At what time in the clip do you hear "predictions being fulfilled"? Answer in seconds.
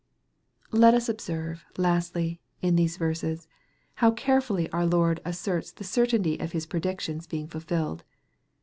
6.65-8.03